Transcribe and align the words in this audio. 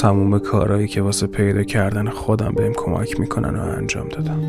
تموم 0.00 0.38
کارهایی 0.38 0.88
که 0.88 1.02
واسه 1.02 1.26
پیدا 1.26 1.62
کردن 1.62 2.08
خودم 2.08 2.52
بهم 2.56 2.72
کمک 2.72 3.20
می‌کنن 3.20 3.56
و 3.56 3.62
انجام 3.62 4.08
دادم. 4.08 4.40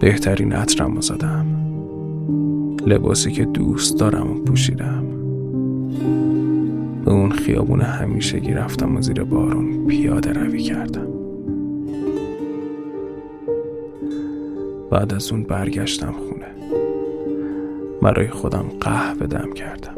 بهترین 0.00 0.52
عطرم 0.52 0.94
رو 0.94 1.00
زدم. 1.00 1.46
لباسی 2.86 3.30
که 3.30 3.44
دوست 3.44 3.98
دارم 3.98 4.30
و 4.30 4.34
پوشیدم. 4.34 5.04
به 7.04 7.10
اون 7.10 7.30
خیابون 7.30 7.80
همیشگی 7.80 8.52
رفتم 8.52 8.96
و 8.96 9.00
زیر 9.00 9.24
بارون 9.24 9.86
پیاده 9.86 10.32
روی 10.32 10.62
کردم. 10.62 11.06
بعد 14.90 15.14
از 15.14 15.32
اون 15.32 15.42
برگشتم 15.42 16.12
خونه. 16.12 16.46
برای 18.02 18.28
خودم 18.28 18.64
قهوه 18.80 19.26
دم 19.26 19.52
کردم. 19.52 19.94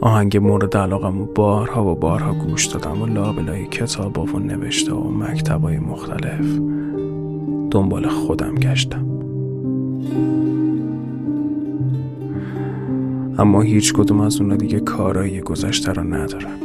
آهنگ 0.00 0.36
مورد 0.36 0.76
علاقم 0.76 1.20
و 1.20 1.24
بارها 1.24 1.84
و 1.84 1.94
بارها 1.94 2.34
گوش 2.34 2.66
دادم 2.66 3.02
و 3.02 3.06
لابلای 3.06 3.66
کتاب 3.66 4.34
و 4.34 4.38
نوشته 4.38 4.92
و 4.92 5.10
مکتبای 5.10 5.78
مختلف. 5.78 6.71
دنبال 7.72 8.08
خودم 8.08 8.54
گشتم. 8.54 9.06
اما 13.38 13.60
هیچ 13.60 13.92
کدوم 13.92 14.20
از 14.20 14.40
اونا 14.40 14.56
دیگه 14.56 14.80
کارایی 14.80 15.40
گذشته 15.40 15.92
را 15.92 16.02
ندارن. 16.02 16.56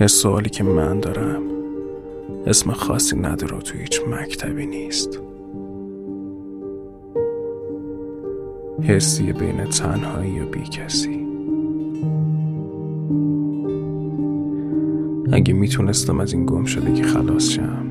یه 0.00 0.06
سوالی 0.06 0.50
که 0.50 0.64
من 0.64 1.00
دارم 1.00 1.42
اسم 2.46 2.72
خاصی 2.72 3.16
نداره 3.16 3.58
تو 3.58 3.78
هیچ 3.78 4.00
مکتبی 4.08 4.66
نیست. 4.66 5.20
حسی 8.82 9.32
بین 9.32 9.64
تنهایی 9.64 10.40
و 10.40 10.46
بی 10.46 10.62
کسی 10.62 11.21
اگه 15.32 15.54
می‌تونستم 15.54 16.20
از 16.20 16.32
این 16.32 16.46
گم 16.46 16.64
شده 16.64 16.92
که 16.92 17.02
خلاص 17.02 17.48
شم 17.48 17.86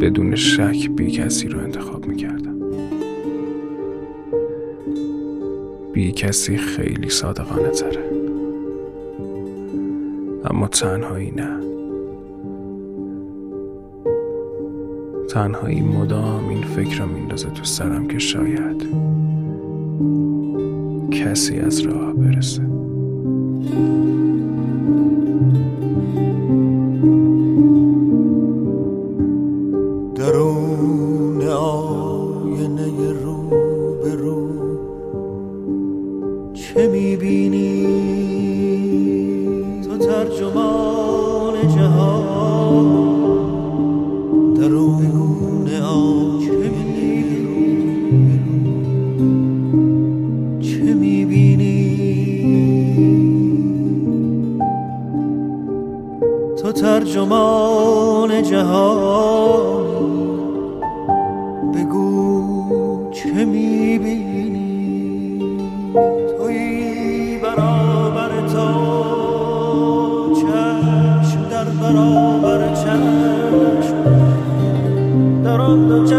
بدون 0.00 0.34
شک 0.34 0.90
بی 0.90 1.10
کسی 1.10 1.48
رو 1.48 1.60
انتخاب 1.60 2.06
می‌کردم. 2.06 2.54
بی 5.92 6.12
کسی 6.12 6.56
خیلی 6.56 7.08
صادقانه 7.08 7.68
تره. 7.68 8.10
اما 10.44 10.68
تنهایی 10.68 11.30
نه. 11.36 11.60
تنهایی 15.28 15.80
مدام 15.80 16.48
این 16.48 16.62
فکر 16.62 16.98
رو 16.98 17.06
میندازه 17.06 17.50
تو 17.50 17.64
سرم 17.64 18.08
که 18.08 18.18
شاید 18.18 18.86
کسی 21.10 21.58
از 21.58 21.80
راه 21.80 22.12
برسه. 22.12 22.79
می‌بینی. 37.20 37.86
تو 39.82 39.96
ترجمان 39.98 41.68
جهان. 41.68 42.86
درون 44.54 45.68
آینه 45.68 47.00
چه 50.60 50.94
تو 56.62 56.72
ترجمان 56.72 58.42
جهان 58.42 59.84
بگو 61.74 63.10
چه 63.12 63.44
می‌بینی 63.44 63.69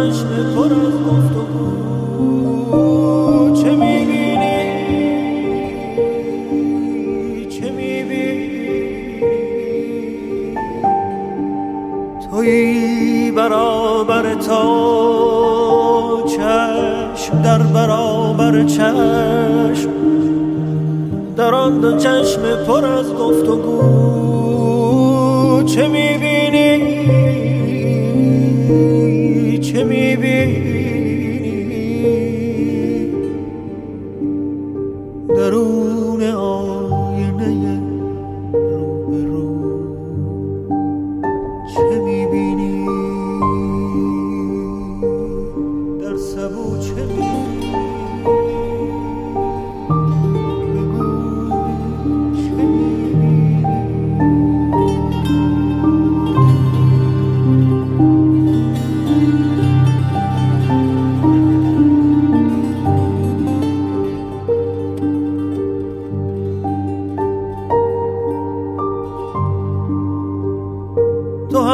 چشم 0.01 0.53
پر 0.56 0.73
از 0.73 0.94
گفت 1.07 1.35
و 1.35 1.41
چه 3.56 3.72
می‌بینی؟ 3.75 4.66
چه 7.45 7.72
می‌بینی؟ 7.72 8.50
توی 12.31 13.31
برابر 13.31 14.34
تو 14.34 14.61
چشم 16.28 17.41
در 17.44 17.57
برابر 17.57 18.63
چشم. 18.63 19.91
در 21.38 21.56
آن 21.56 21.79
دو 21.79 21.97
چشم 21.97 22.41
پر 22.67 22.85
از 22.85 23.13
گفت 23.13 23.47
و 23.47 23.61
چه 25.63 25.88
می‌بینی؟ 25.88 26.30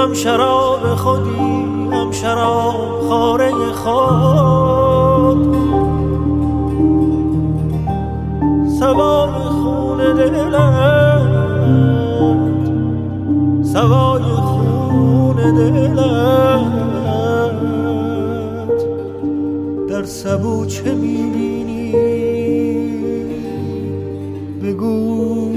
هم 0.08 0.14
شراب 0.14 0.96
خودی 0.96 1.30
هم 1.92 2.12
شراب 2.12 3.02
خاره 3.10 3.52
خود 3.52 5.58
سوای 8.80 9.32
خون 9.32 9.98
دلت 9.98 11.22
سوای 13.64 14.24
خون 14.24 15.36
دلت. 15.36 16.62
در 19.90 20.04
سبو 20.04 20.66
چه 20.66 20.96
می‌بینی؟ 20.96 21.92
بگو. 24.64 25.57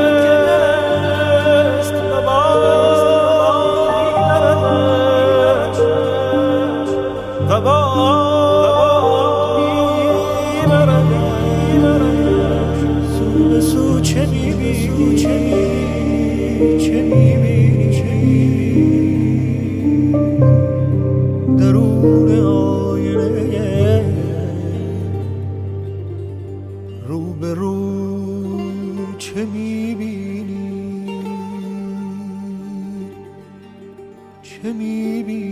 رو 27.11 27.33
به 27.33 27.53
رو 27.53 27.77
چه 29.17 29.45
می‌بینی؟ 29.45 31.21
چه 34.43 34.73
می‌بینی؟ 34.73 35.50